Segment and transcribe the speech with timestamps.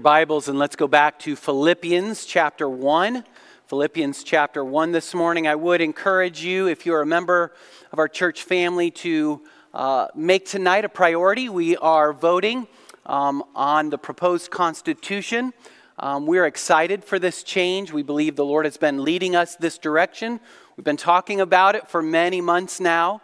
[0.00, 3.24] Bibles and let's go back to Philippians chapter 1.
[3.66, 5.48] Philippians chapter 1 this morning.
[5.48, 7.52] I would encourage you, if you're a member
[7.90, 9.42] of our church family, to
[9.74, 11.48] uh, make tonight a priority.
[11.48, 12.68] We are voting
[13.06, 15.52] um, on the proposed Constitution.
[15.98, 17.92] Um, we're excited for this change.
[17.92, 20.38] We believe the Lord has been leading us this direction.
[20.76, 23.20] We've been talking about it for many months now.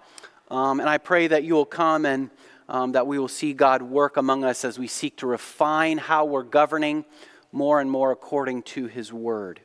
[0.51, 2.31] Um, and I pray that you will come and
[2.69, 6.25] um, that we will see God work among us as we seek to refine how
[6.25, 7.05] we're governing
[7.53, 9.61] more and more according to His Word.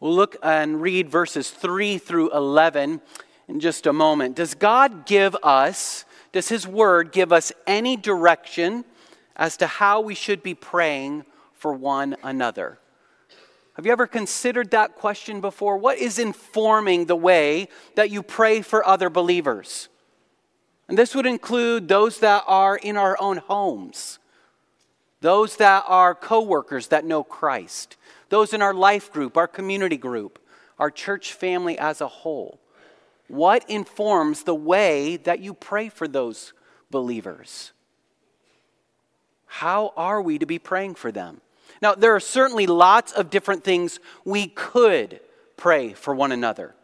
[0.00, 3.00] We'll look and read verses 3 through 11
[3.48, 4.36] in just a moment.
[4.36, 8.84] Does God give us, does His Word give us any direction
[9.36, 12.78] as to how we should be praying for one another?
[13.74, 15.76] Have you ever considered that question before?
[15.76, 19.88] What is informing the way that you pray for other believers?
[20.88, 24.18] And this would include those that are in our own homes,
[25.20, 27.96] those that are coworkers that know Christ,
[28.28, 30.38] those in our life group, our community group,
[30.78, 32.60] our church family as a whole.
[33.28, 36.52] What informs the way that you pray for those
[36.90, 37.72] believers?
[39.46, 41.40] How are we to be praying for them?
[41.80, 45.20] Now, there are certainly lots of different things we could
[45.56, 46.74] pray for one another.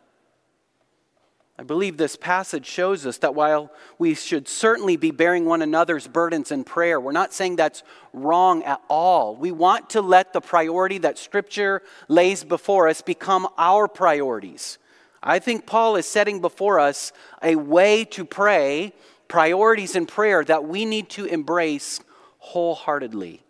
[1.60, 6.08] I believe this passage shows us that while we should certainly be bearing one another's
[6.08, 7.82] burdens in prayer, we're not saying that's
[8.14, 9.36] wrong at all.
[9.36, 14.78] We want to let the priority that Scripture lays before us become our priorities.
[15.22, 18.94] I think Paul is setting before us a way to pray,
[19.28, 22.00] priorities in prayer that we need to embrace
[22.38, 23.42] wholeheartedly.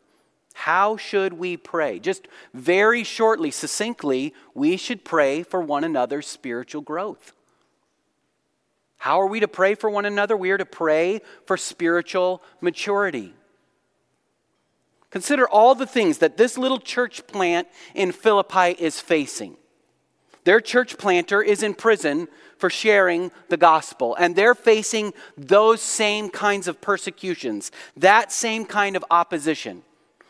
[0.54, 2.00] How should we pray?
[2.00, 7.34] Just very shortly, succinctly, we should pray for one another's spiritual growth.
[9.00, 10.36] How are we to pray for one another?
[10.36, 13.32] We are to pray for spiritual maturity.
[15.10, 19.56] Consider all the things that this little church plant in Philippi is facing.
[20.44, 26.28] Their church planter is in prison for sharing the gospel, and they're facing those same
[26.28, 29.82] kinds of persecutions, that same kind of opposition.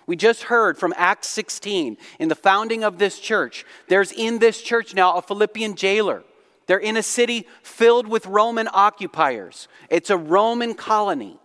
[0.06, 3.66] We just heard from Acts 16 in the founding of this church.
[3.88, 6.22] There's in this church now a Philippian jailer
[6.70, 9.66] they're in a city filled with Roman occupiers.
[9.88, 11.36] It's a Roman colony.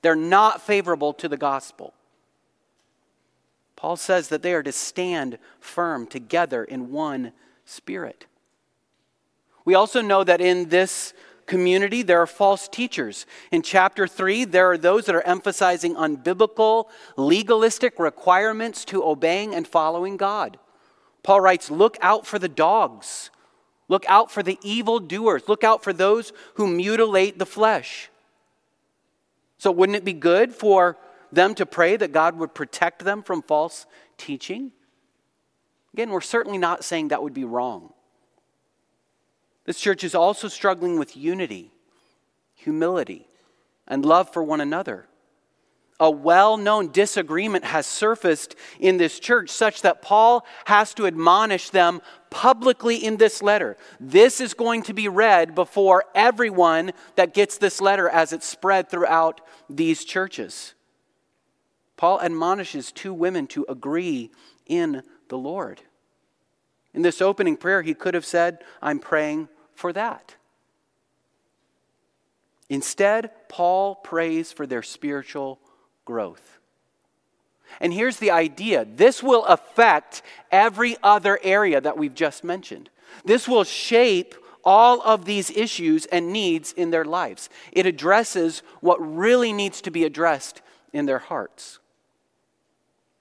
[0.00, 1.92] They're not favorable to the gospel.
[3.74, 7.32] Paul says that they are to stand firm together in one
[7.64, 8.26] spirit.
[9.64, 11.14] We also know that in this
[11.46, 13.26] community there are false teachers.
[13.50, 16.84] In chapter 3, there are those that are emphasizing unbiblical,
[17.16, 20.60] legalistic requirements to obeying and following God.
[21.24, 23.30] Paul writes, Look out for the dogs
[23.88, 25.48] Look out for the evil doers.
[25.48, 28.08] Look out for those who mutilate the flesh.
[29.58, 30.96] So, wouldn't it be good for
[31.32, 33.86] them to pray that God would protect them from false
[34.16, 34.72] teaching?
[35.92, 37.92] Again, we're certainly not saying that would be wrong.
[39.64, 41.72] This church is also struggling with unity,
[42.54, 43.28] humility,
[43.86, 45.06] and love for one another
[46.00, 51.70] a well known disagreement has surfaced in this church, such that Paul has to admonish
[51.70, 52.00] them
[52.30, 53.76] publicly in this letter.
[54.00, 58.90] This is going to be read before everyone that gets this letter as it's spread
[58.90, 59.40] throughout
[59.70, 60.74] these churches.
[61.96, 64.32] Paul admonishes two women to agree
[64.66, 65.80] in the Lord.
[66.92, 70.34] In this opening prayer, he could have said, I'm praying for that.
[72.68, 75.60] Instead, Paul prays for their spiritual
[76.04, 76.58] growth.
[77.80, 82.90] And here's the idea this will affect every other area that we've just mentioned.
[83.24, 84.34] This will shape
[84.64, 87.50] all of these issues and needs in their lives.
[87.72, 91.78] It addresses what really needs to be addressed in their hearts.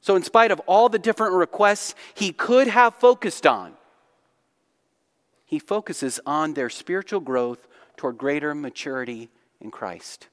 [0.01, 3.73] So, in spite of all the different requests he could have focused on,
[5.45, 9.29] he focuses on their spiritual growth toward greater maturity
[9.61, 10.27] in Christ.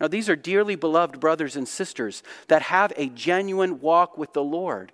[0.00, 4.42] Now, these are dearly beloved brothers and sisters that have a genuine walk with the
[4.42, 4.92] Lord.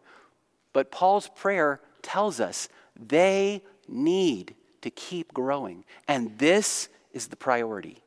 [0.72, 5.84] But Paul's prayer tells us they need to keep growing.
[6.08, 8.02] And this is the priority.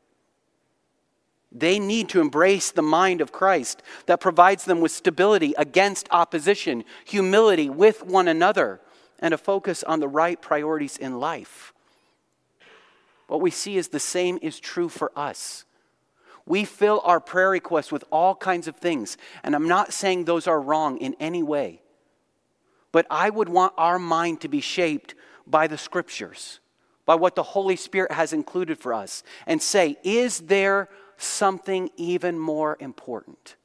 [1.51, 6.83] They need to embrace the mind of Christ that provides them with stability against opposition,
[7.05, 8.81] humility with one another,
[9.19, 11.73] and a focus on the right priorities in life.
[13.27, 15.65] What we see is the same is true for us.
[16.49, 19.15] We fill our prayer requests with all kinds of things.
[19.41, 21.81] And I'm not saying those are wrong in any way.
[22.91, 25.15] But I would want our mind to be shaped
[25.47, 26.59] by the scriptures,
[27.05, 32.37] by what the Holy Spirit has included for us, and say, is there something even
[32.37, 33.55] more important?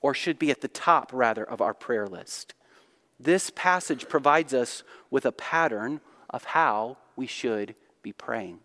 [0.00, 2.54] or should be at the top, rather, of our prayer list.
[3.18, 6.00] This passage provides us with a pattern
[6.30, 8.60] of how we should be praying.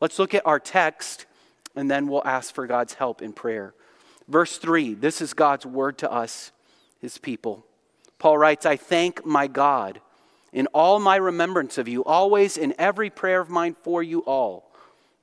[0.00, 1.26] Let's look at our text
[1.76, 3.74] and then we'll ask for God's help in prayer.
[4.28, 6.52] Verse 3 this is God's word to us,
[7.00, 7.64] his people.
[8.18, 10.00] Paul writes, I thank my God
[10.52, 14.72] in all my remembrance of you, always in every prayer of mine for you all,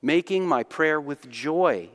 [0.02, 1.88] making my prayer with joy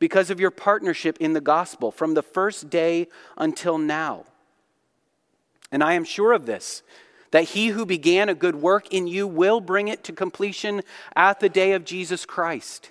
[0.00, 3.06] because of your partnership in the gospel from the first day
[3.36, 4.24] until now.
[5.70, 6.82] And I am sure of this
[7.30, 10.82] that he who began a good work in you will bring it to completion
[11.14, 12.90] at the day of Jesus Christ.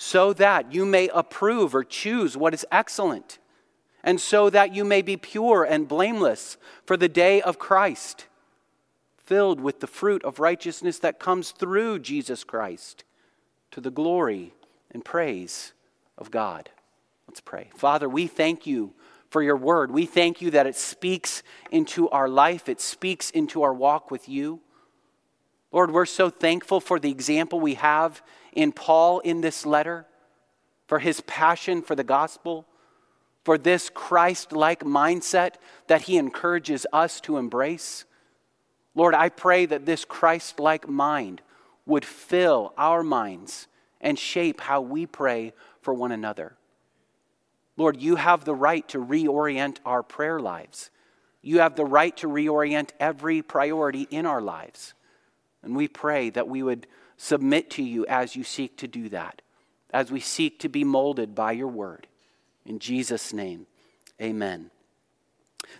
[0.00, 3.38] so that you may approve or choose what is excellent,
[4.04, 6.56] and so that you may be pure and blameless
[6.86, 8.26] for the day of Christ,
[9.16, 13.02] filled with the fruit of righteousness that comes through Jesus Christ,
[13.72, 14.54] to the glory
[14.92, 15.72] and praise
[16.16, 16.70] of God.
[17.26, 17.68] Let's pray.
[17.76, 18.94] Father, we thank you
[19.30, 19.90] for your word.
[19.90, 21.42] We thank you that it speaks
[21.72, 24.60] into our life, it speaks into our walk with you.
[25.70, 28.22] Lord, we're so thankful for the example we have
[28.52, 30.06] in Paul in this letter,
[30.86, 32.66] for his passion for the gospel,
[33.44, 35.54] for this Christ like mindset
[35.86, 38.04] that he encourages us to embrace.
[38.94, 41.42] Lord, I pray that this Christ like mind
[41.86, 43.68] would fill our minds
[44.00, 46.56] and shape how we pray for one another.
[47.76, 50.90] Lord, you have the right to reorient our prayer lives.
[51.42, 54.94] You have the right to reorient every priority in our lives.
[55.62, 59.42] And we pray that we would submit to you as you seek to do that,
[59.92, 62.06] as we seek to be molded by your word.
[62.64, 63.66] In Jesus' name,
[64.20, 64.70] amen.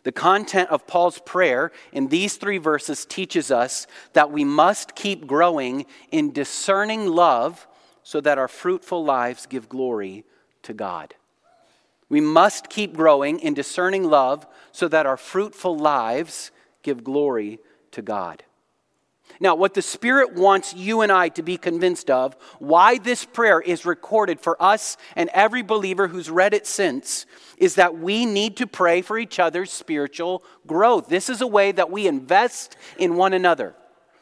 [0.02, 5.26] The content of Paul's prayer in these three verses teaches us that we must keep
[5.26, 7.66] growing in discerning love
[8.02, 10.24] so that our fruitful lives give glory
[10.62, 11.14] to God.
[12.08, 16.50] We must keep growing in discerning love so that our fruitful lives
[16.82, 17.58] give glory
[17.92, 18.44] to God.
[19.40, 23.60] Now, what the Spirit wants you and I to be convinced of, why this prayer
[23.60, 27.24] is recorded for us and every believer who's read it since,
[27.56, 31.08] is that we need to pray for each other's spiritual growth.
[31.08, 33.74] This is a way that we invest in one another.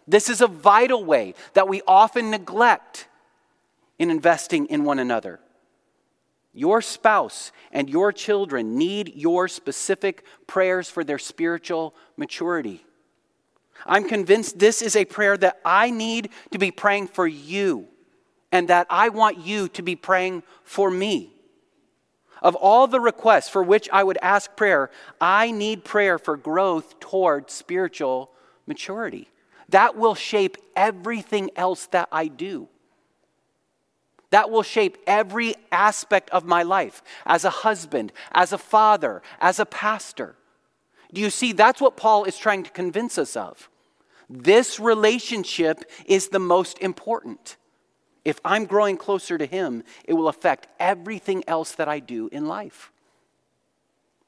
[0.07, 3.09] This is a vital way that we often neglect
[3.99, 5.41] in investing in one another.
[6.53, 12.83] Your spouse and your children need your specific prayers for their spiritual maturity.
[13.85, 17.89] I'm convinced this is a prayer that I need to be praying for you
[18.53, 21.33] and that I want you to be praying for me.
[22.43, 24.91] Of all the requests for which I would ask prayer,
[25.21, 28.31] I need prayer for growth toward spiritual
[28.67, 29.31] maturity.
[29.71, 32.69] That will shape everything else that I do.
[34.31, 39.59] That will shape every aspect of my life as a husband, as a father, as
[39.59, 40.37] a pastor.
[41.13, 41.53] Do you see?
[41.53, 43.69] That's what Paul is trying to convince us of.
[44.29, 47.57] This relationship is the most important.
[48.25, 52.47] If I'm growing closer to him, it will affect everything else that I do in
[52.47, 52.91] life.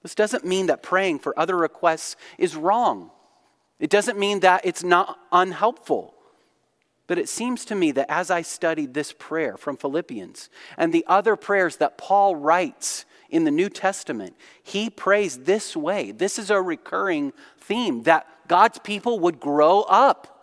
[0.02, 3.10] This doesn't mean that praying for other requests is wrong.
[3.80, 6.14] It doesn't mean that it's not unhelpful.
[7.08, 11.04] But it seems to me that as I studied this prayer from Philippians and the
[11.08, 16.12] other prayers that Paul writes in the New Testament, he prays this way.
[16.12, 20.34] This is a recurring theme that God's people would grow up.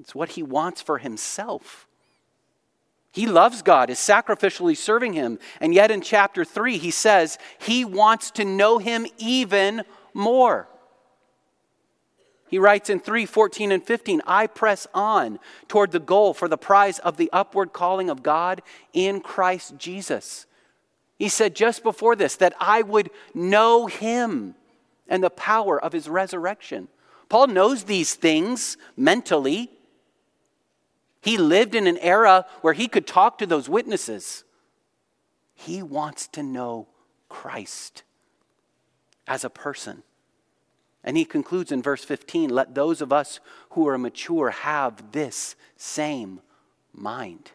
[0.00, 1.86] It's what he wants for himself.
[3.12, 5.38] He loves God, is sacrificially serving him.
[5.60, 9.82] And yet in chapter 3, he says he wants to know him even
[10.14, 10.66] more.
[12.52, 16.58] He writes in 3 14 and 15, I press on toward the goal for the
[16.58, 18.60] prize of the upward calling of God
[18.92, 20.44] in Christ Jesus.
[21.18, 24.54] He said just before this that I would know him
[25.08, 26.88] and the power of his resurrection.
[27.30, 29.70] Paul knows these things mentally.
[31.22, 34.44] He lived in an era where he could talk to those witnesses.
[35.54, 36.88] He wants to know
[37.30, 38.02] Christ
[39.26, 40.02] as a person.
[41.04, 43.40] And he concludes in verse 15 let those of us
[43.70, 46.40] who are mature have this same
[46.92, 47.52] mind.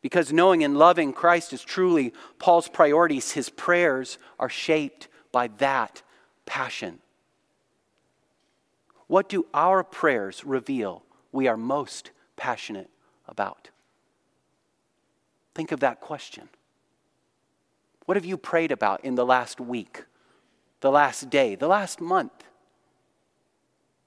[0.00, 6.02] Because knowing and loving Christ is truly Paul's priorities, his prayers are shaped by that
[6.46, 7.00] passion.
[9.08, 12.90] What do our prayers reveal we are most passionate
[13.26, 13.70] about?
[15.54, 16.48] Think of that question.
[18.04, 20.04] What have you prayed about in the last week,
[20.80, 22.44] the last day, the last month?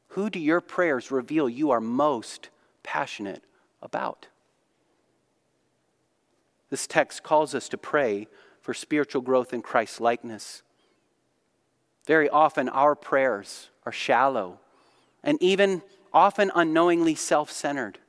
[0.10, 2.50] Who do your prayers reveal you are most
[2.84, 3.44] passionate
[3.82, 4.28] about?
[6.70, 8.28] This text calls us to pray
[8.62, 10.63] for spiritual growth in Christ's likeness.
[12.06, 14.60] Very often, our prayers are shallow
[15.24, 15.82] and even
[16.13, 18.00] often unknowingly self centered.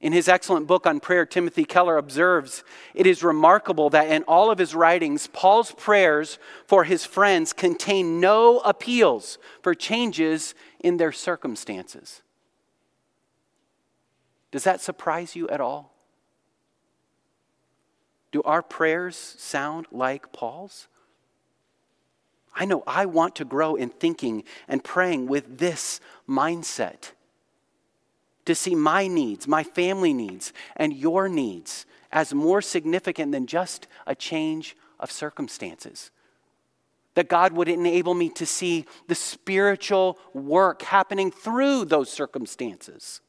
[0.00, 2.64] In his excellent book on prayer, Timothy Keller observes
[2.94, 8.18] it is remarkable that in all of his writings, Paul's prayers for his friends contain
[8.18, 12.22] no appeals for changes in their circumstances.
[14.50, 15.92] Does that surprise you at all?
[18.32, 20.88] Do our prayers sound like Paul's?
[22.54, 27.12] I know I want to grow in thinking and praying with this mindset
[28.44, 33.86] to see my needs, my family needs, and your needs as more significant than just
[34.06, 36.10] a change of circumstances.
[37.14, 43.20] That God would enable me to see the spiritual work happening through those circumstances.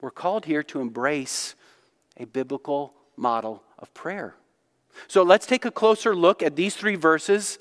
[0.00, 1.54] We're called here to embrace
[2.16, 4.34] a biblical model of prayer.
[5.08, 7.58] So let's take a closer look at these three verses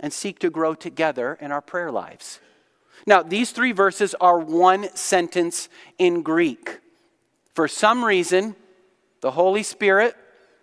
[0.00, 2.40] and seek to grow together in our prayer lives.
[3.06, 5.68] Now, these three verses are one sentence
[5.98, 6.80] in Greek.
[7.54, 8.56] For some reason,
[9.20, 10.16] the Holy Spirit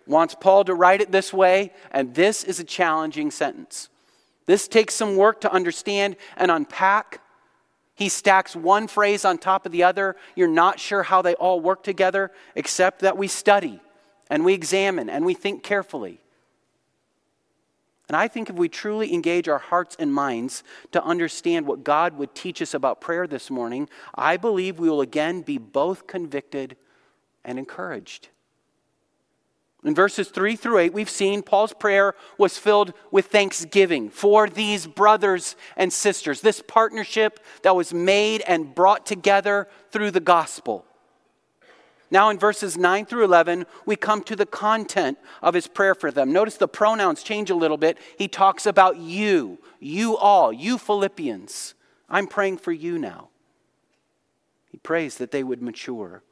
[0.06, 3.88] wants Paul to write it this way, and this is a challenging sentence.
[4.46, 7.20] This takes some work to understand and unpack.
[7.94, 10.16] He stacks one phrase on top of the other.
[10.34, 13.80] You're not sure how they all work together, except that we study
[14.28, 16.20] and we examine and we think carefully.
[18.10, 22.18] And I think if we truly engage our hearts and minds to understand what God
[22.18, 26.76] would teach us about prayer this morning, I believe we will again be both convicted
[27.44, 28.26] and encouraged.
[29.84, 34.88] In verses 3 through 8, we've seen Paul's prayer was filled with thanksgiving for these
[34.88, 40.84] brothers and sisters, this partnership that was made and brought together through the gospel.
[42.10, 46.10] Now, in verses 9 through 11, we come to the content of his prayer for
[46.10, 46.32] them.
[46.32, 47.98] Notice the pronouns change a little bit.
[48.18, 51.74] He talks about you, you all, you Philippians.
[52.08, 53.28] I'm praying for you now.
[54.70, 56.22] He prays that they would mature.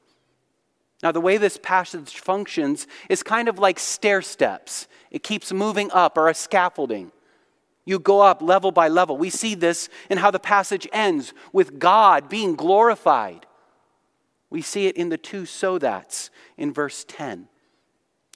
[1.00, 5.90] Now, the way this passage functions is kind of like stair steps, it keeps moving
[5.92, 7.12] up, or a scaffolding.
[7.84, 9.16] You go up level by level.
[9.16, 13.46] We see this in how the passage ends with God being glorified.
[14.50, 17.48] We see it in the two so that's in verse 10.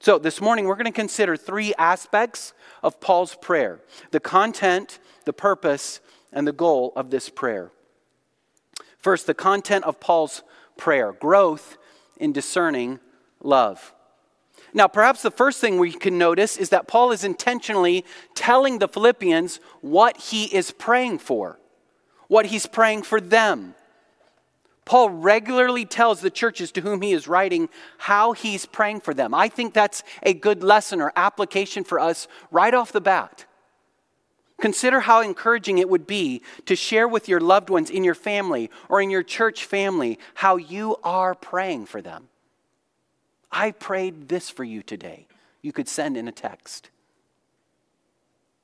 [0.01, 2.53] So, this morning we're going to consider three aspects
[2.83, 6.01] of Paul's prayer the content, the purpose,
[6.33, 7.71] and the goal of this prayer.
[8.99, 10.43] First, the content of Paul's
[10.77, 11.77] prayer growth
[12.17, 13.01] in discerning
[13.41, 13.95] love.
[14.75, 18.05] Now, perhaps the first thing we can notice is that Paul is intentionally
[18.35, 21.59] telling the Philippians what he is praying for,
[22.29, 23.75] what he's praying for them.
[24.85, 29.33] Paul regularly tells the churches to whom he is writing how he's praying for them.
[29.33, 33.47] I think that's a good lesson or application for us right off the bat.
[34.61, 38.71] Consider how encouraging it would be to share with your loved ones in your family
[38.89, 42.29] or in your church family how you are praying for them.
[43.51, 45.27] I prayed this for you today.
[45.63, 46.91] You could send in a text.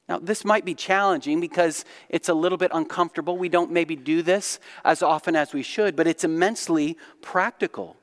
[0.08, 3.36] Now, this might be challenging because it's a little bit uncomfortable.
[3.36, 7.96] We don't maybe do this as often as we should, but it's immensely practical.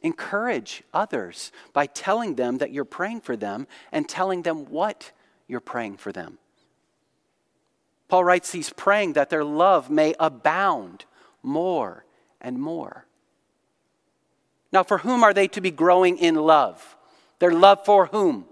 [0.00, 5.12] Encourage others by telling them that you're praying for them and telling them what
[5.46, 6.38] you're praying for them.
[8.08, 11.04] Paul writes he's praying that their love may abound
[11.42, 12.04] more
[12.40, 13.06] and more.
[14.72, 16.96] Now, for whom are they to be growing in love?
[17.38, 18.46] Their love for whom?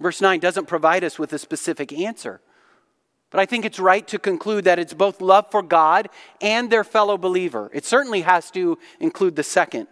[0.00, 2.40] Verse 9 doesn't provide us with a specific answer.
[3.30, 6.08] But I think it's right to conclude that it's both love for God
[6.40, 7.70] and their fellow believer.
[7.72, 9.86] It certainly has to include the second.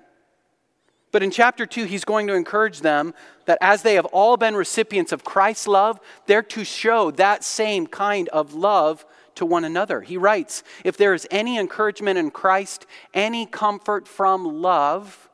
[1.13, 3.15] But in chapter 2, he's going to encourage them
[3.47, 7.87] that as they have all been recipients of Christ's love, they're to show that same
[7.87, 10.01] kind of love to one another.
[10.03, 15.28] He writes If there is any encouragement in Christ, any comfort from love,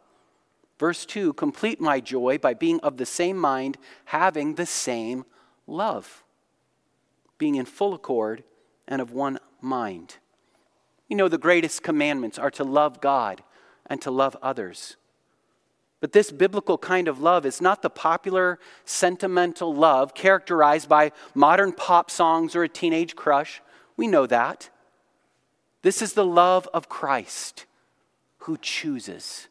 [0.78, 5.24] Verse 2 complete my joy by being of the same mind, having the same
[5.66, 6.24] love,
[7.38, 8.44] being in full accord
[8.88, 10.16] and of one mind.
[11.08, 13.42] You know, the greatest commandments are to love God
[13.86, 14.96] and to love others.
[16.00, 21.72] But this biblical kind of love is not the popular sentimental love characterized by modern
[21.72, 23.62] pop songs or a teenage crush.
[23.96, 24.68] We know that.
[25.80, 27.66] This is the love of Christ
[28.38, 29.48] who chooses,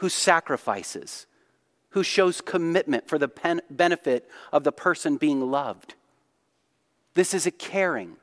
[0.00, 1.26] who sacrifices,
[1.90, 5.94] who shows commitment for the pen- benefit of the person being loved.
[7.12, 8.16] This is a caring,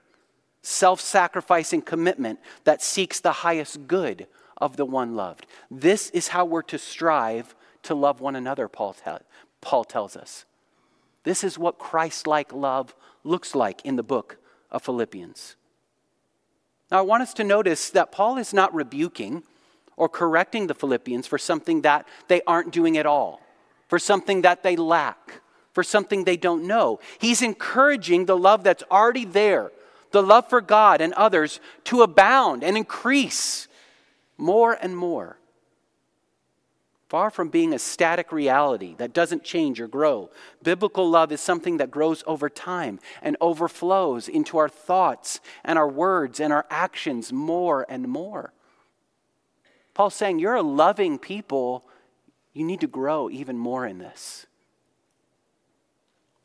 [0.64, 4.26] self sacrificing commitment that seeks the highest good
[4.58, 5.46] of the one loved.
[5.70, 9.24] This is how we're to strive to love one another, Paul, te-
[9.62, 10.46] Paul tells us.
[11.26, 14.38] This is what Christ like love looks like in the book
[14.72, 15.56] of Philippians.
[16.90, 19.44] Now, I want us to notice that Paul is not rebuking
[19.98, 23.42] or correcting the Philippians for something that they aren't doing at all,
[23.90, 25.42] for something that they lack,
[25.74, 27.00] for something they don't know.
[27.20, 29.72] He's encouraging the love that's already there,
[30.12, 33.68] the love for God and others, to abound and increase
[34.38, 35.38] more and more.
[37.10, 40.30] Far from being a static reality that doesn't change or grow,
[40.62, 45.88] biblical love is something that grows over time and overflows into our thoughts and our
[45.88, 48.52] words and our actions more and more.
[49.98, 51.84] Paul's saying, You're a loving people.
[52.54, 54.46] You need to grow even more in this.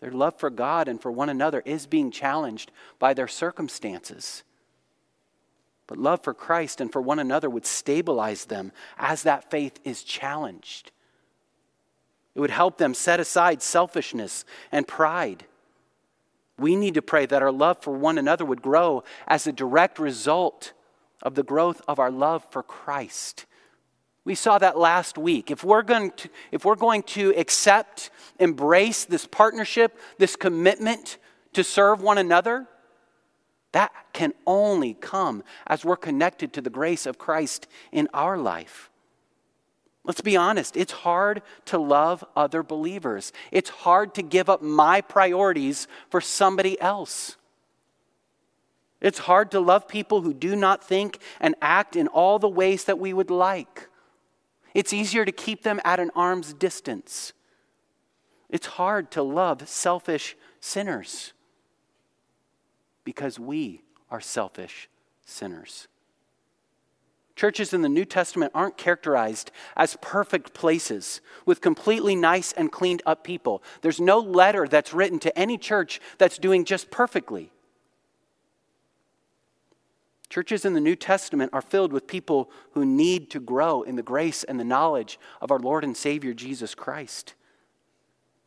[0.00, 4.42] Their love for God and for one another is being challenged by their circumstances.
[5.86, 10.02] But love for Christ and for one another would stabilize them as that faith is
[10.02, 10.90] challenged.
[12.34, 15.44] It would help them set aside selfishness and pride.
[16.58, 19.98] We need to pray that our love for one another would grow as a direct
[19.98, 20.72] result
[21.22, 23.46] of the growth of our love for Christ.
[24.24, 25.50] We saw that last week.
[25.50, 31.18] If we're going to, if we're going to accept, embrace this partnership, this commitment
[31.54, 32.66] to serve one another,
[33.72, 38.90] that can only come as we're connected to the grace of Christ in our life.
[40.04, 43.32] Let's be honest, it's hard to love other believers.
[43.50, 47.36] It's hard to give up my priorities for somebody else.
[49.02, 52.84] It's hard to love people who do not think and act in all the ways
[52.84, 53.88] that we would like.
[54.74, 57.32] It's easier to keep them at an arm's distance.
[58.48, 61.32] It's hard to love selfish sinners
[63.04, 64.88] because we are selfish
[65.26, 65.88] sinners.
[67.34, 73.02] Churches in the New Testament aren't characterized as perfect places with completely nice and cleaned
[73.04, 73.62] up people.
[73.80, 77.50] There's no letter that's written to any church that's doing just perfectly.
[80.32, 84.02] Churches in the New Testament are filled with people who need to grow in the
[84.02, 87.34] grace and the knowledge of our Lord and Savior Jesus Christ.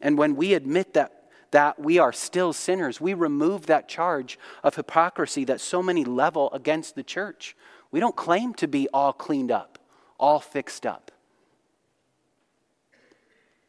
[0.02, 3.00] And when we admit that that we are still sinners.
[3.00, 7.56] We remove that charge of hypocrisy that so many level against the church.
[7.91, 9.78] We don't claim to be all cleaned up,
[10.19, 11.12] all fixed up.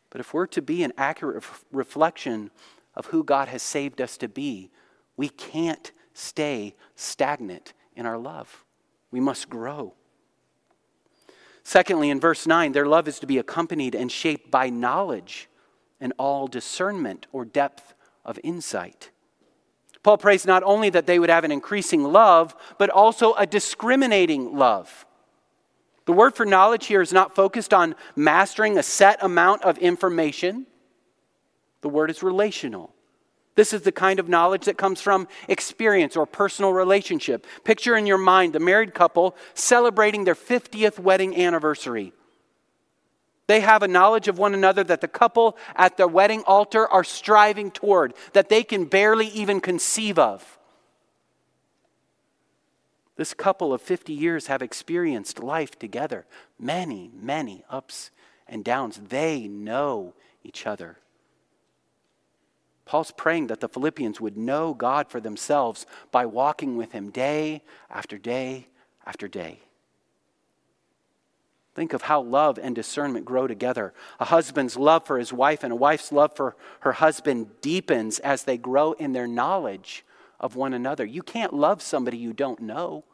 [0.08, 2.50] But if we're to be an accurate reflection
[2.94, 4.70] of who God has saved us to be,
[5.18, 8.64] we can't stay stagnant in our love.
[9.10, 9.94] We must grow.
[11.64, 15.48] Secondly, in verse 9, their love is to be accompanied and shaped by knowledge
[16.00, 19.10] and all discernment or depth of insight.
[20.02, 24.56] Paul prays not only that they would have an increasing love, but also a discriminating
[24.56, 25.04] love.
[26.04, 30.66] The word for knowledge here is not focused on mastering a set amount of information.
[31.80, 32.94] The word is relational.
[33.56, 37.46] This is the kind of knowledge that comes from experience or personal relationship.
[37.64, 42.12] Picture in your mind the married couple celebrating their 50th wedding anniversary.
[43.46, 47.04] They have a knowledge of one another that the couple at the wedding altar are
[47.04, 50.58] striving toward, that they can barely even conceive of.
[53.16, 56.26] This couple of 50 years have experienced life together,
[56.58, 58.10] many, many ups
[58.46, 59.00] and downs.
[59.08, 60.12] They know
[60.44, 60.98] each other.
[62.86, 67.62] Paul's praying that the Philippians would know God for themselves by walking with him day
[67.90, 68.68] after day
[69.04, 69.58] after day.
[71.74, 73.92] Think of how love and discernment grow together.
[74.18, 78.44] A husband's love for his wife and a wife's love for her husband deepens as
[78.44, 80.04] they grow in their knowledge
[80.38, 81.04] of one another.
[81.04, 83.04] You can't love somebody you don't know.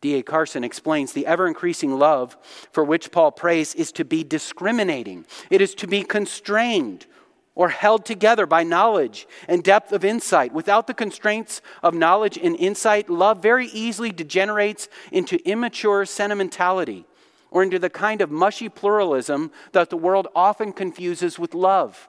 [0.00, 0.22] D.A.
[0.22, 2.36] Carson explains the ever increasing love
[2.72, 7.06] for which Paul prays is to be discriminating, it is to be constrained
[7.54, 10.52] or held together by knowledge and depth of insight.
[10.52, 17.06] Without the constraints of knowledge and insight, love very easily degenerates into immature sentimentality
[17.50, 22.08] or into the kind of mushy pluralism that the world often confuses with love.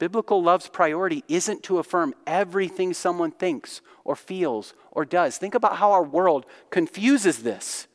[0.00, 5.38] Biblical love's priority isn't to affirm everything someone thinks or feels or does.
[5.38, 7.86] Think about how our world confuses this.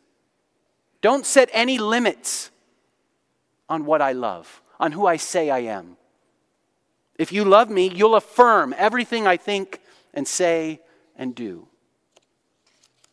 [1.01, 2.51] Don't set any limits
[3.67, 5.97] on what I love, on who I say I am.
[7.17, 9.81] If you love me, you'll affirm everything I think
[10.13, 10.79] and say
[11.15, 11.67] and do.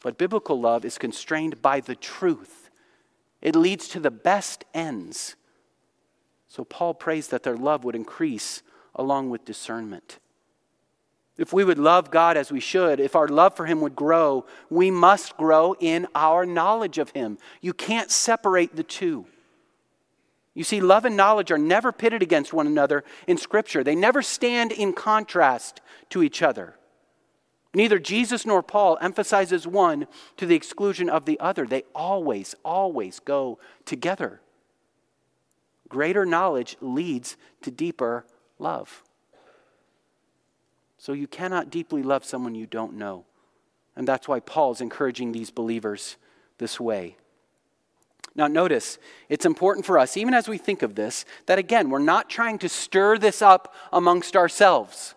[0.02, 2.70] But biblical love is constrained by the truth,
[3.42, 5.36] it leads to the best ends.
[6.48, 8.62] So Paul prays that their love would increase
[8.94, 10.18] along with discernment.
[11.36, 14.46] If we would love God as we should, if our love for Him would grow,
[14.70, 17.36] we must grow in our knowledge of Him.
[17.60, 19.26] You can't separate the two.
[20.56, 24.22] You see, love and knowledge are never pitted against one another in Scripture, they never
[24.22, 26.76] stand in contrast to each other.
[27.74, 30.06] Neither Jesus nor Paul emphasizes one
[30.38, 31.66] to the exclusion of the other.
[31.66, 34.40] They always, always go together.
[35.90, 38.24] Greater knowledge leads to deeper
[38.58, 39.02] love.
[40.96, 43.26] So you cannot deeply love someone you don't know.
[43.94, 46.16] And that's why Paul's encouraging these believers
[46.56, 47.18] this way.
[48.36, 48.98] Now, notice,
[49.30, 52.58] it's important for us, even as we think of this, that again, we're not trying
[52.58, 55.14] to stir this up amongst ourselves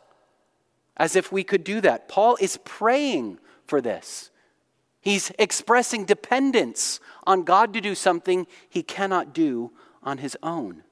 [0.95, 2.07] as if we could do that.
[2.07, 4.31] Paul is praying for this.
[5.01, 9.71] He's expressing dependence on God to do something he cannot do
[10.03, 10.83] on his own.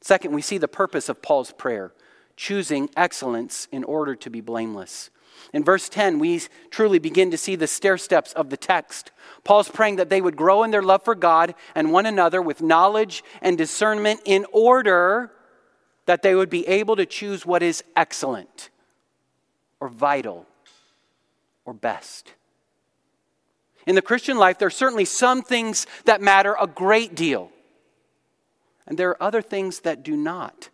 [0.00, 1.92] Second, we see the purpose of Paul's prayer
[2.36, 5.10] choosing excellence in order to be blameless.
[5.52, 9.10] In verse 10, we truly begin to see the stair steps of the text.
[9.44, 12.62] Paul's praying that they would grow in their love for God and one another with
[12.62, 15.32] knowledge and discernment in order
[16.06, 18.70] that they would be able to choose what is excellent
[19.80, 20.46] or vital
[21.64, 22.34] or best.
[23.86, 27.50] In the Christian life, there are certainly some things that matter a great deal
[28.90, 30.68] and there are other things that do not.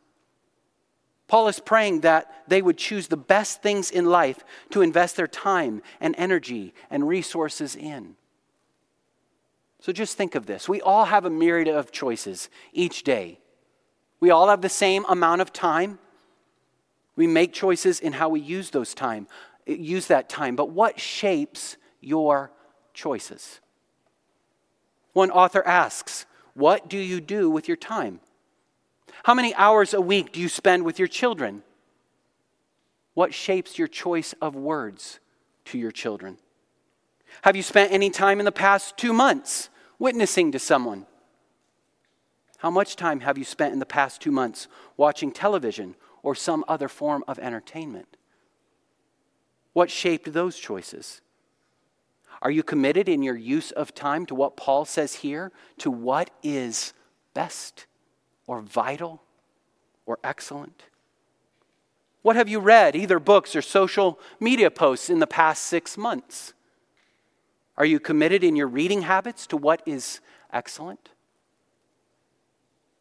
[1.28, 5.26] Paul is praying that they would choose the best things in life to invest their
[5.26, 8.14] time and energy and resources in.
[9.80, 10.68] So just think of this.
[10.68, 13.40] We all have a myriad of choices each day.
[14.20, 15.98] We all have the same amount of time.
[17.16, 19.26] We make choices in how we use those time,
[19.66, 20.54] use that time.
[20.54, 22.52] But what shapes your
[22.94, 23.60] choices?
[25.12, 28.20] One author asks, what do you do with your time?
[29.24, 31.62] How many hours a week do you spend with your children?
[33.14, 35.20] What shapes your choice of words
[35.66, 36.38] to your children?
[37.42, 41.06] Have you spent any time in the past two months witnessing to someone?
[42.58, 46.64] How much time have you spent in the past two months watching television or some
[46.68, 48.16] other form of entertainment?
[49.72, 51.20] What shaped those choices?
[52.42, 56.30] Are you committed in your use of time to what Paul says here, to what
[56.42, 56.92] is
[57.34, 57.86] best
[58.46, 59.22] or vital
[60.06, 60.84] or excellent?
[62.22, 66.54] What have you read, either books or social media posts, in the past six months?
[67.76, 70.20] Are you committed in your reading habits to what is
[70.52, 71.10] excellent?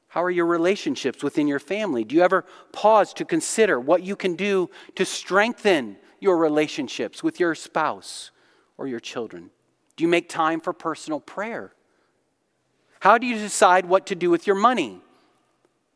[0.09, 2.03] How are your relationships within your family?
[2.03, 7.39] Do you ever pause to consider what you can do to strengthen your relationships with
[7.39, 8.31] your spouse
[8.77, 9.49] or your children?
[9.97, 11.73] Do you make time for personal prayer?
[12.99, 15.01] How do you decide what to do with your money?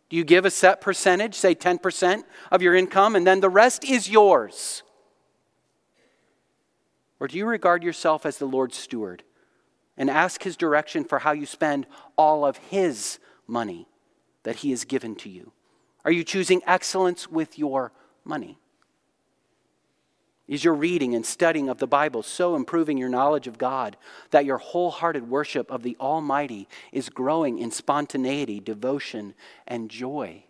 [0.10, 3.84] Do you give a set percentage, say 10% of your income, and then the rest
[3.84, 4.84] is yours?
[7.19, 9.24] Or do you regard yourself as the Lord's steward
[9.98, 11.86] and ask His direction for how you spend
[12.17, 13.88] all of His money
[14.43, 15.52] that He has given to you?
[16.06, 17.91] Are you choosing excellence with your
[18.24, 18.58] money?
[20.50, 23.96] Is your reading and studying of the Bible so improving your knowledge of God
[24.32, 29.36] that your wholehearted worship of the Almighty is growing in spontaneity, devotion,
[29.68, 30.46] and joy?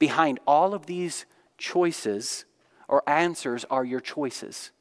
[0.00, 1.24] Behind all of these
[1.56, 2.46] choices
[2.88, 4.72] or answers are your choices.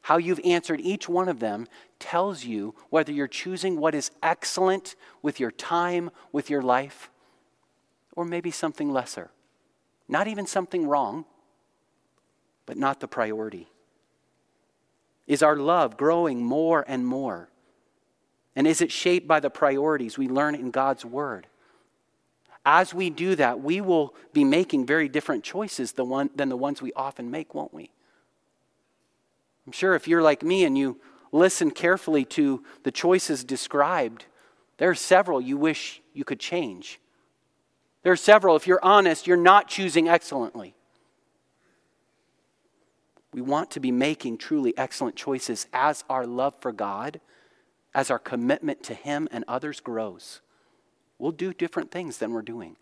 [0.00, 4.96] How you've answered each one of them tells you whether you're choosing what is excellent
[5.20, 7.10] with your time, with your life,
[8.16, 9.30] or maybe something lesser.
[10.08, 11.26] Not even something wrong
[12.66, 13.68] but not the priority?
[15.26, 17.48] Is our love growing more and more?
[18.56, 21.46] And is it shaped by the priorities we learn in God's Word?
[22.66, 26.92] As we do that, we will be making very different choices than, the ones we
[26.94, 27.90] often make, won't we?
[29.66, 31.00] I'm sure if you're like me and you
[31.32, 34.26] listen carefully to the choices described,
[34.78, 37.00] there are several you wish you could change.
[38.02, 40.74] There are several, if you're honest, you're not choosing excellently.
[43.34, 47.20] We want to be making truly excellent choices as our love for God,
[47.92, 50.40] as our commitment to Him and others grows.
[51.18, 52.76] We'll do different things than we're doing.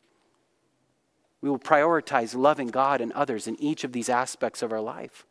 [1.41, 5.25] We will prioritize loving God and others in each of these aspects of our life.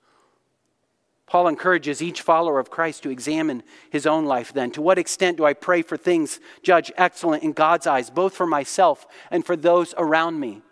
[1.28, 4.72] Paul encourages each follower of Christ to examine his own life then.
[4.72, 8.48] To what extent do I pray for things judged excellent in God's eyes, both for
[8.48, 10.64] myself and for those around me?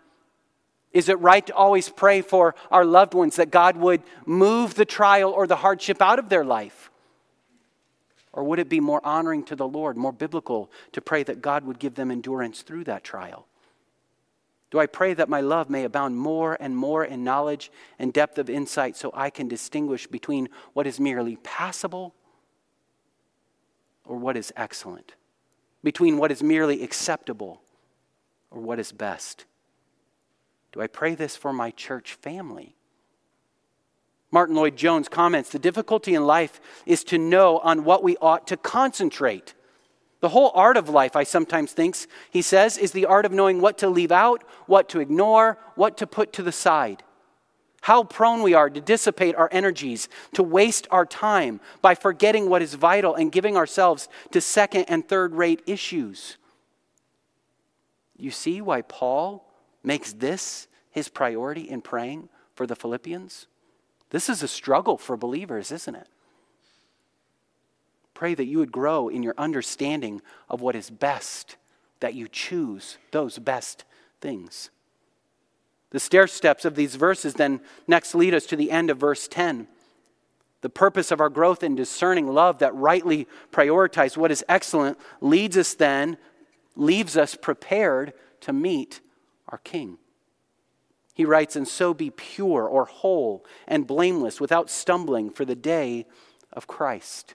[0.92, 4.84] Is it right to always pray for our loved ones that God would move the
[4.84, 6.90] trial or the hardship out of their life?
[8.32, 11.64] Or would it be more honoring to the Lord, more biblical, to pray that God
[11.64, 13.46] would give them endurance through that trial?
[14.70, 18.38] Do I pray that my love may abound more and more in knowledge and depth
[18.38, 22.14] of insight so I can distinguish between what is merely passable
[24.04, 25.14] or what is excellent,
[25.82, 27.62] between what is merely acceptable
[28.50, 29.44] or what is best?
[30.72, 32.76] Do I pray this for my church family?
[34.30, 38.56] Martyn Lloyd-Jones comments The difficulty in life is to know on what we ought to
[38.56, 39.54] concentrate.
[40.20, 41.96] The whole art of life, I sometimes think,
[42.30, 45.96] he says, is the art of knowing what to leave out, what to ignore, what
[45.96, 47.02] to put to the side.
[47.80, 52.60] How prone we are to dissipate our energies, to waste our time by forgetting what
[52.60, 56.36] is vital and giving ourselves to second and third rate issues.
[58.18, 59.49] You see why Paul
[59.82, 63.46] makes this his priority in praying for the Philippians?
[64.10, 66.08] This is a struggle for believers, isn't it?
[68.12, 71.56] Pray that you would grow in your understanding of what is best,
[72.00, 73.84] that you choose those best
[74.20, 74.70] things.
[75.90, 79.26] The stair steps of these verses then next lead us to the end of verse
[79.26, 79.66] 10.
[80.60, 85.56] The purpose of our growth in discerning love that rightly prioritizes what is excellent leads
[85.56, 86.18] us then,
[86.76, 88.12] leaves us prepared
[88.42, 89.00] to meet
[89.50, 89.98] our King.
[91.14, 96.06] He writes, And so be pure or whole and blameless without stumbling for the day
[96.52, 97.34] of Christ.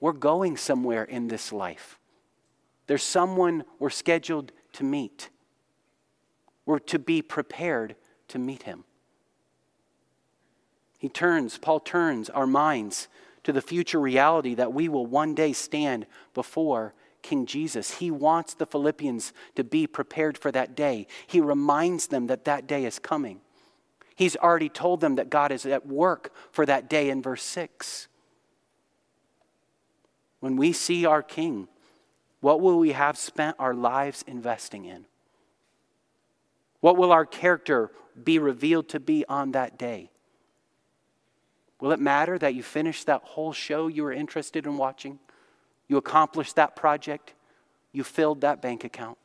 [0.00, 1.98] We're going somewhere in this life.
[2.86, 5.30] There's someone we're scheduled to meet.
[6.66, 7.96] We're to be prepared
[8.28, 8.84] to meet him.
[10.98, 13.08] He turns, Paul turns our minds
[13.44, 17.98] to the future reality that we will one day stand before King Jesus.
[17.98, 21.08] He wants the Philippians to be prepared for that day.
[21.26, 23.40] He reminds them that that day is coming.
[24.14, 28.06] He's already told them that God is at work for that day in verse 6.
[30.38, 31.66] When we see our King,
[32.40, 35.06] what will we have spent our lives investing in?
[36.80, 37.90] What will our character
[38.22, 40.10] be revealed to be on that day?
[41.80, 45.18] Will it matter that you finished that whole show you were interested in watching?
[45.94, 47.34] You accomplished that project.
[47.92, 49.16] You filled that bank account.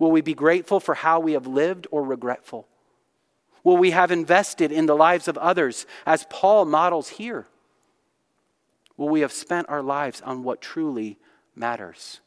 [0.00, 2.66] Will we be grateful for how we have lived or regretful?
[3.62, 7.46] Will we have invested in the lives of others as Paul models here?
[8.96, 11.20] Will we have spent our lives on what truly
[11.54, 12.18] matters?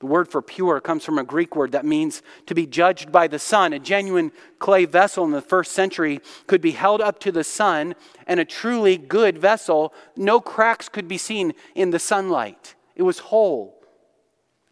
[0.00, 3.26] The word for pure comes from a Greek word that means to be judged by
[3.26, 3.72] the sun.
[3.72, 4.30] A genuine
[4.60, 8.44] clay vessel in the first century could be held up to the sun, and a
[8.44, 12.76] truly good vessel, no cracks could be seen in the sunlight.
[12.94, 13.82] It was whole,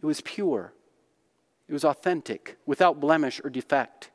[0.00, 0.72] it was pure,
[1.68, 4.10] it was authentic, without blemish or defect.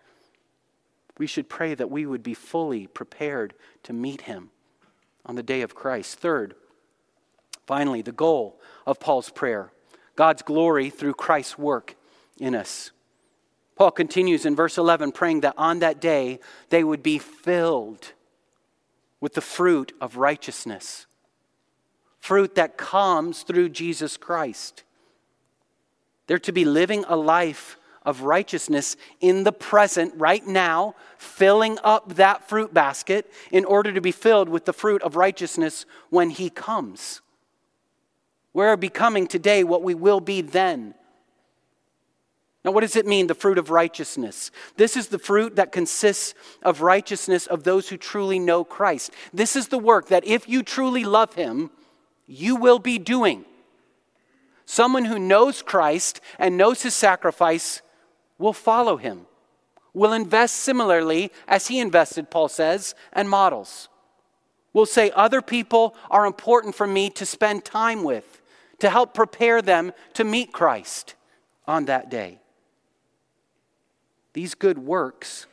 [1.18, 4.50] We should pray that we would be fully prepared to meet him
[5.26, 6.20] on the day of Christ.
[6.20, 6.56] Third,
[7.68, 9.74] finally, the goal of Paul's prayer
[10.16, 11.96] God's glory through Christ's work
[12.40, 12.92] in us.
[13.76, 18.14] Paul continues in verse 11, praying that on that day they would be filled
[19.20, 21.06] with the fruit of righteousness,
[22.20, 24.84] fruit that comes through Jesus Christ.
[26.28, 32.16] They're to be living a life of righteousness in the present, right now, filling up
[32.16, 36.50] that fruit basket in order to be filled with the fruit of righteousness when He
[36.50, 37.21] comes.
[38.54, 40.94] We're becoming today what we will be then.
[42.64, 44.52] Now, what does it mean, the fruit of righteousness?
[44.78, 49.12] This is the fruit that consists of righteousness of those who truly know Christ.
[49.34, 51.72] This is the work that if you truly love Him,
[52.28, 53.46] you will be doing.
[54.66, 57.82] Someone who knows Christ and knows His sacrifice
[58.38, 59.26] will follow Him,
[59.94, 63.90] will invest similarly as He invested, Paul says, and models.
[64.72, 68.41] Will say, Other people are important for me to spend time with
[68.82, 71.14] to help prepare them to meet Christ
[71.68, 72.40] on that day.
[74.34, 75.46] These good works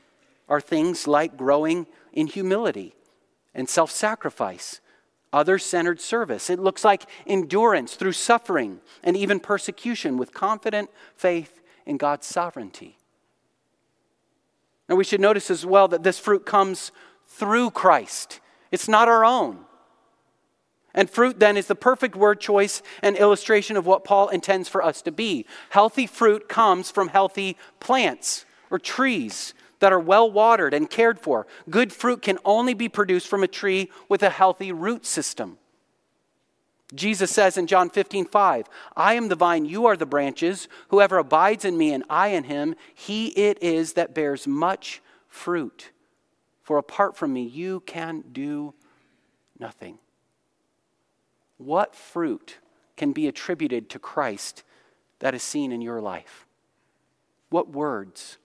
[0.48, 2.94] are things like growing in humility
[3.54, 4.80] and self sacrifice,
[5.30, 6.48] other centered service.
[6.48, 12.96] It looks like endurance through suffering and even persecution with confident faith in God's sovereignty.
[14.88, 16.92] Now, we should notice as well that this fruit comes
[17.26, 18.40] through Christ,
[18.72, 19.66] it's not our own.
[20.98, 24.82] And fruit then is the perfect word choice and illustration of what Paul intends for
[24.82, 25.46] us to be.
[25.70, 31.46] Healthy fruit comes from healthy plants or trees that are well watered and cared for.
[31.70, 35.58] Good fruit can only be produced from a tree with a healthy root system.
[36.92, 40.66] Jesus says in John 15, 5, I am the vine, you are the branches.
[40.88, 45.92] Whoever abides in me and I in him, he it is that bears much fruit.
[46.64, 48.74] For apart from me, you can do
[49.60, 50.00] nothing.
[51.58, 52.58] What fruit
[52.96, 54.62] can be attributed to Christ
[55.18, 56.46] that is seen in your life?
[57.50, 58.38] What words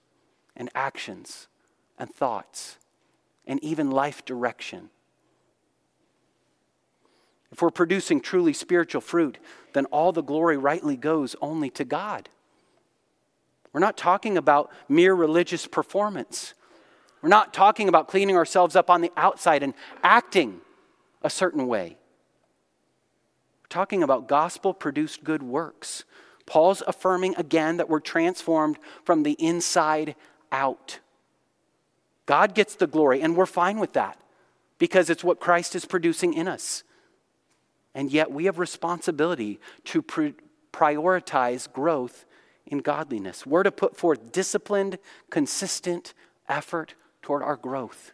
[0.56, 1.48] and actions
[1.98, 2.78] and thoughts
[3.46, 4.90] and even life direction?
[7.52, 9.38] If we're producing truly spiritual fruit,
[9.74, 12.28] then all the glory rightly goes only to God.
[13.72, 16.54] We're not talking about mere religious performance.
[17.22, 20.60] We're not talking about cleaning ourselves up on the outside and acting
[21.22, 21.96] a certain way.
[23.74, 26.04] Talking about gospel produced good works.
[26.46, 30.14] Paul's affirming again that we're transformed from the inside
[30.52, 31.00] out.
[32.24, 34.16] God gets the glory, and we're fine with that
[34.78, 36.84] because it's what Christ is producing in us.
[37.96, 40.04] And yet we have responsibility to
[40.72, 42.26] prioritize growth
[42.66, 43.44] in godliness.
[43.44, 46.14] We're to put forth disciplined, consistent
[46.48, 48.12] effort toward our growth.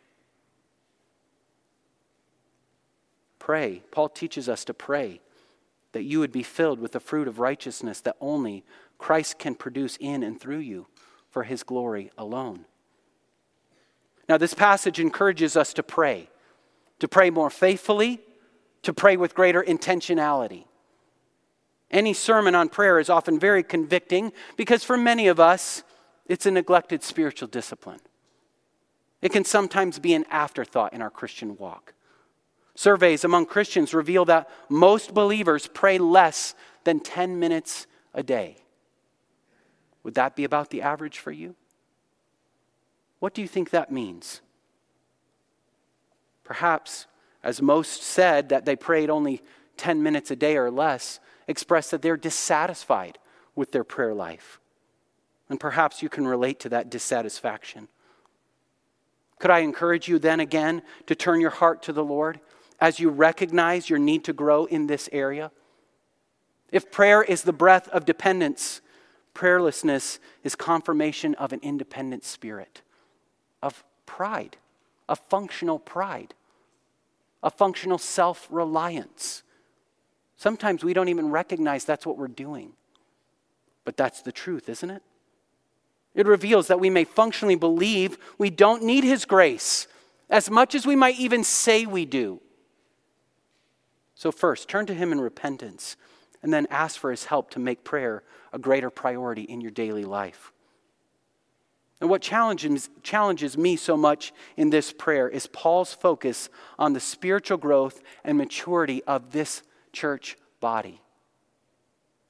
[3.38, 3.82] Pray.
[3.90, 5.20] Paul teaches us to pray
[5.92, 8.64] that you would be filled with the fruit of righteousness that only
[8.98, 10.86] Christ can produce in and through you
[11.30, 12.64] for his glory alone.
[14.28, 16.30] Now, this passage encourages us to pray,
[17.00, 18.20] to pray more faithfully
[18.82, 20.64] to pray with greater intentionality.
[21.90, 25.82] Any sermon on prayer is often very convicting because for many of us,
[26.26, 28.00] it's a neglected spiritual discipline.
[29.20, 31.94] It can sometimes be an afterthought in our Christian walk.
[32.80, 38.56] Surveys among Christians reveal that most believers pray less than 10 minutes a day.
[40.02, 41.56] Would that be about the average for you?
[43.18, 44.40] What do you think that means?
[46.42, 47.04] Perhaps
[47.42, 49.42] as most said that they prayed only
[49.76, 53.18] 10 minutes a day or less, express that they're dissatisfied
[53.54, 54.58] with their prayer life.
[55.50, 57.88] And perhaps you can relate to that dissatisfaction.
[59.38, 62.40] Could I encourage you then again to turn your heart to the Lord
[62.80, 65.50] as you recognize your need to grow in this area?
[66.72, 68.80] If prayer is the breath of dependence,
[69.34, 72.82] prayerlessness is confirmation of an independent spirit,
[73.62, 74.56] of pride,
[75.08, 76.34] of functional pride
[77.42, 79.42] a functional self reliance.
[80.36, 82.72] Sometimes we don't even recognize that's what we're doing.
[83.84, 85.02] But that's the truth, isn't it?
[86.14, 89.86] It reveals that we may functionally believe we don't need His grace
[90.28, 92.40] as much as we might even say we do.
[94.20, 95.96] So, first, turn to Him in repentance
[96.42, 100.04] and then ask for His help to make prayer a greater priority in your daily
[100.04, 100.52] life.
[102.02, 107.00] And what challenges, challenges me so much in this prayer is Paul's focus on the
[107.00, 111.00] spiritual growth and maturity of this church body.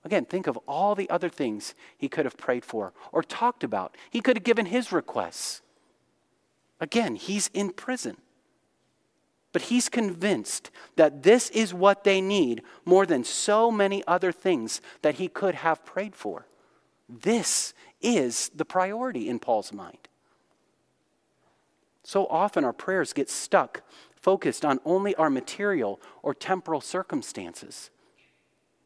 [0.05, 3.97] Again, think of all the other things he could have prayed for or talked about.
[4.11, 5.61] He could have given his requests.
[6.79, 8.17] Again, he's in prison.
[9.53, 14.81] But he's convinced that this is what they need more than so many other things
[15.03, 16.47] that he could have prayed for.
[17.09, 20.09] This is the priority in Paul's mind.
[22.05, 23.83] So often our prayers get stuck,
[24.15, 27.91] focused on only our material or temporal circumstances.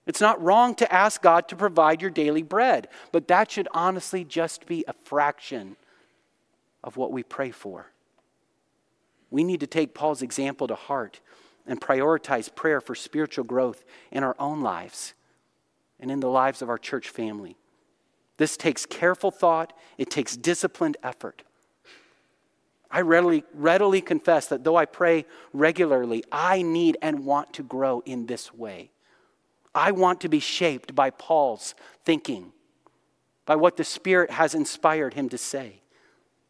[0.06, 4.24] It's not wrong to ask God to provide your daily bread, but that should honestly
[4.24, 5.76] just be a fraction
[6.82, 7.86] of what we pray for.
[9.34, 11.18] We need to take Paul's example to heart
[11.66, 15.12] and prioritize prayer for spiritual growth in our own lives
[15.98, 17.56] and in the lives of our church family.
[18.36, 21.42] This takes careful thought, it takes disciplined effort.
[22.92, 28.04] I readily, readily confess that though I pray regularly, I need and want to grow
[28.06, 28.92] in this way.
[29.74, 32.52] I want to be shaped by Paul's thinking,
[33.46, 35.80] by what the Spirit has inspired him to say.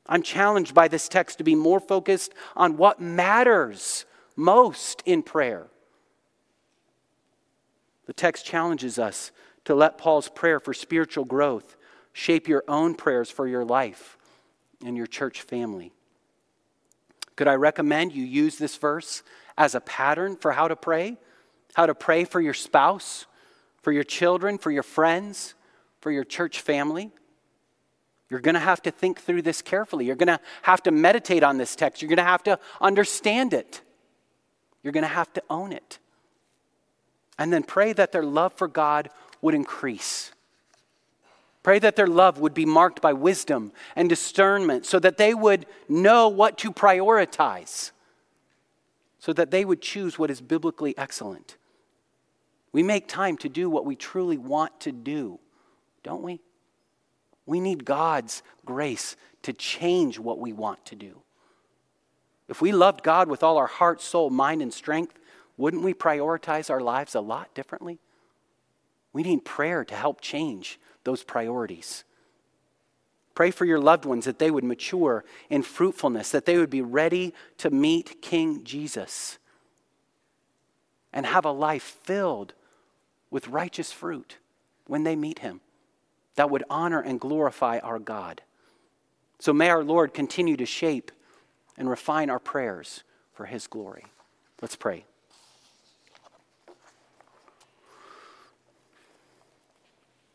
[0.07, 4.05] I'm challenged by this text to be more focused on what matters
[4.37, 5.69] most in prayer.
[8.07, 9.33] The text challenges us
[9.65, 11.77] to let Paul's prayer for spiritual growth
[12.13, 14.19] shape your own prayers for your life
[14.85, 15.93] and your church family.
[17.37, 19.23] Could I recommend you use this verse
[19.57, 21.17] as a pattern for how to pray?
[21.75, 23.27] How to pray for your spouse,
[23.83, 25.55] for your children, for your friends,
[26.01, 27.11] for your church family?
[28.31, 30.07] You're going to have to think through this carefully.
[30.07, 32.01] You're going to have to meditate on this text.
[32.03, 33.83] You're going to have to understand it.
[34.83, 35.99] You're going to have to own it.
[37.39, 39.11] And then pray that their love for God
[39.41, 40.33] would increase.
[41.63, 45.67] Pray that their love would be marked by wisdom and discernment so that they would
[45.89, 47.91] know what to prioritize,
[49.19, 51.57] so that they would choose what is biblically excellent.
[52.73, 55.41] We make time to do what we truly want to do,
[56.03, 56.41] don't we?
[57.47, 61.21] We need God's grace to change what we want to do.
[62.49, 65.19] If we loved God with all our heart, soul, mind, and strength,
[65.57, 67.99] wouldn't we prioritize our lives a lot differently?
[69.13, 72.05] We need prayer to help change those priorities.
[73.35, 76.83] Pray for your loved ones that they would mature in fruitfulness, that they would be
[76.83, 79.39] ready to meet King Jesus
[81.13, 82.55] and have a life filled
[83.31, 84.39] with righteous fruit
[84.87, 85.61] when they meet him
[86.37, 88.43] that would honor and glorify our God.
[89.39, 91.13] So may our Lord continue to shape
[91.77, 94.05] and refine our prayers for his glory.
[94.63, 95.05] Let's pray.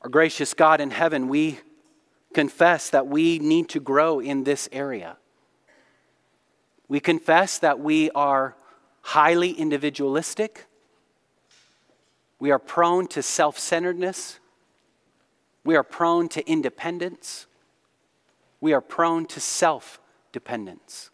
[0.01, 1.59] Our gracious God in heaven, we
[2.33, 5.17] confess that we need to grow in this area.
[6.87, 8.55] We confess that we are
[9.01, 10.65] highly individualistic.
[12.39, 14.39] We are prone to self centeredness.
[15.63, 17.45] We are prone to independence.
[18.61, 19.99] We are prone to self
[20.31, 21.09] dependence.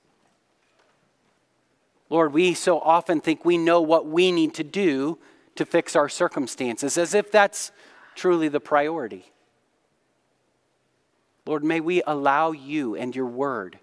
[2.10, 5.18] Lord, we so often think we know what we need to do
[5.56, 7.72] to fix our circumstances, as if that's
[8.14, 9.32] truly the priority.
[11.46, 13.80] Lord, may we allow you and your word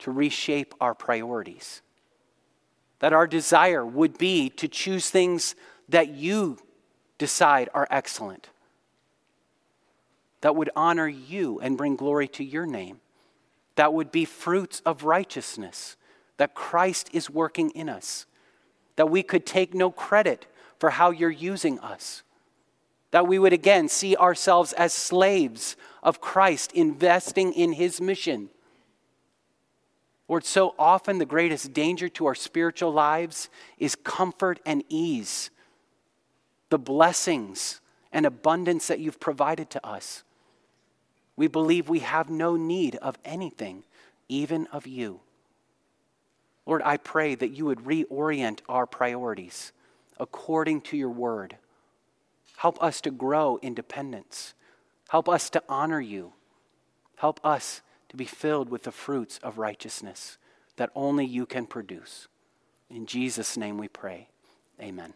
[0.00, 1.82] to reshape our priorities.
[2.98, 5.54] That our desire would be to choose things
[5.88, 6.58] that you
[7.18, 8.48] decide are excellent,
[10.40, 13.00] that would honor you and bring glory to your name,
[13.76, 15.96] that would be fruits of righteousness,
[16.36, 18.26] that Christ is working in us,
[18.96, 20.46] that we could take no credit
[20.78, 22.22] for how you're using us
[23.10, 28.50] that we would again see ourselves as slaves of Christ, investing in his mission.
[30.28, 35.50] Lord, so often the greatest danger to our spiritual lives is comfort and ease,
[36.68, 37.80] the blessings
[38.12, 40.22] and abundance that you've provided to us.
[41.40, 43.84] We believe we have no need of anything,
[44.28, 45.20] even of you.
[46.66, 49.72] Lord, I pray that you would reorient our priorities
[50.18, 51.56] according to your word.
[52.58, 54.52] Help us to grow in dependence.
[55.08, 56.34] Help us to honor you.
[57.16, 57.80] Help us
[58.10, 60.36] to be filled with the fruits of righteousness
[60.76, 62.28] that only you can produce.
[62.90, 64.28] In Jesus' name we pray.
[64.78, 65.14] Amen.